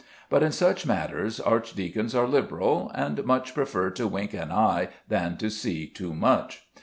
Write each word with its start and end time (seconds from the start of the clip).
But 0.31 0.41
in 0.41 0.51
such 0.51 0.83
matters 0.87 1.39
archdeacons 1.39 2.15
are 2.15 2.25
liberal, 2.25 2.91
and 2.95 3.23
much 3.23 3.53
prefer 3.53 3.91
to 3.91 4.07
wink 4.07 4.33
an 4.33 4.51
eye 4.51 4.89
than 5.07 5.37
to 5.37 5.51
see 5.51 5.85
too 5.85 6.15
much. 6.15 6.65